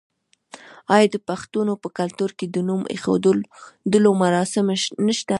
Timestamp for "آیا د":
0.95-1.17